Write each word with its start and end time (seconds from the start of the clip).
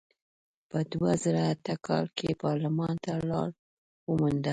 په 0.69 0.79
دوه 0.91 1.11
زره 1.23 1.43
اته 1.53 1.73
کال 1.87 2.05
کې 2.17 2.39
پارلمان 2.43 2.93
ته 3.03 3.13
لار 3.29 3.49
ومونده. 4.09 4.49